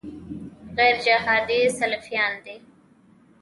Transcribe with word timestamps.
غیرجهادي 0.77 1.59
سلفیان 1.79 2.33
دي. 2.45 2.55